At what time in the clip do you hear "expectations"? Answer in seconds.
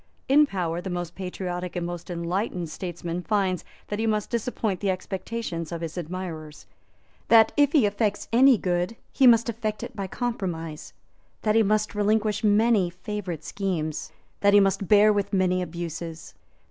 4.89-5.71